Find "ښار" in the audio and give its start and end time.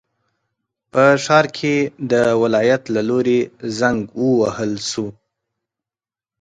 1.23-1.45